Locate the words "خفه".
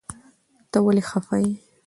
1.09-1.35